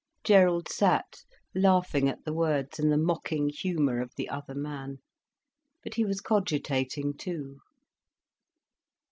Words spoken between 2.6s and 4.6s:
and the mocking humour of the other